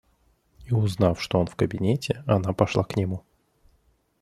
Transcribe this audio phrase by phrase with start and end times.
[0.65, 3.23] И, узнав, что он в кабинете, она пошла к нему.